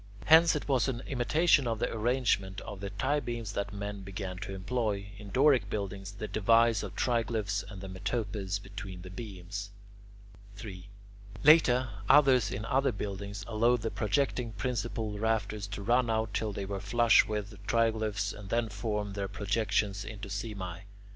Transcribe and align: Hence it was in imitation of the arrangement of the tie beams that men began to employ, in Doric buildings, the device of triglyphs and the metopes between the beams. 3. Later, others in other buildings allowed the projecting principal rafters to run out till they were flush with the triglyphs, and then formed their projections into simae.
Hence 0.25 0.55
it 0.55 0.67
was 0.67 0.87
in 0.87 1.01
imitation 1.01 1.67
of 1.67 1.77
the 1.77 1.93
arrangement 1.95 2.59
of 2.61 2.79
the 2.79 2.89
tie 2.89 3.19
beams 3.19 3.51
that 3.53 3.71
men 3.71 4.01
began 4.01 4.37
to 4.39 4.51
employ, 4.55 5.11
in 5.19 5.29
Doric 5.29 5.69
buildings, 5.69 6.13
the 6.13 6.27
device 6.27 6.81
of 6.81 6.95
triglyphs 6.95 7.63
and 7.69 7.81
the 7.81 7.87
metopes 7.87 8.57
between 8.57 9.03
the 9.03 9.11
beams. 9.11 9.69
3. 10.55 10.87
Later, 11.43 11.89
others 12.09 12.49
in 12.51 12.65
other 12.65 12.91
buildings 12.91 13.45
allowed 13.47 13.81
the 13.83 13.91
projecting 13.91 14.53
principal 14.53 15.19
rafters 15.19 15.67
to 15.67 15.83
run 15.83 16.09
out 16.09 16.33
till 16.33 16.51
they 16.51 16.65
were 16.65 16.79
flush 16.81 17.27
with 17.27 17.51
the 17.51 17.57
triglyphs, 17.57 18.33
and 18.33 18.49
then 18.49 18.69
formed 18.69 19.13
their 19.13 19.27
projections 19.27 20.03
into 20.03 20.29
simae. 20.29 20.79